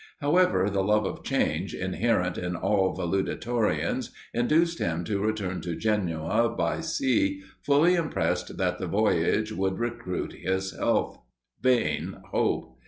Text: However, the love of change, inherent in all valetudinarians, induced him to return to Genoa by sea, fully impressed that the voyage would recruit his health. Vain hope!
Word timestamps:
However, 0.19 0.67
the 0.67 0.83
love 0.83 1.05
of 1.05 1.23
change, 1.23 1.75
inherent 1.75 2.35
in 2.35 2.55
all 2.55 2.95
valetudinarians, 2.97 4.09
induced 4.33 4.79
him 4.79 5.03
to 5.03 5.21
return 5.23 5.61
to 5.61 5.75
Genoa 5.75 6.49
by 6.49 6.79
sea, 6.81 7.43
fully 7.61 7.93
impressed 7.93 8.57
that 8.57 8.79
the 8.79 8.87
voyage 8.87 9.51
would 9.51 9.77
recruit 9.77 10.33
his 10.33 10.75
health. 10.75 11.19
Vain 11.61 12.17
hope! 12.31 12.79